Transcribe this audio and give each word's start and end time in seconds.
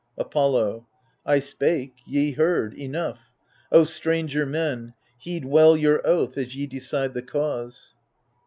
Apollo 0.17 0.87
1 1.25 1.41
spake, 1.41 1.97
ye 2.07 2.31
heard; 2.31 2.73
enough. 2.73 3.35
O 3.71 3.83
stranger 3.83 4.47
men, 4.47 4.95
Heed 5.15 5.45
well 5.45 5.77
your 5.77 6.01
oath 6.07 6.39
as 6.39 6.55
ye 6.55 6.65
decide 6.65 7.13
the 7.13 7.21
cause. 7.21 7.95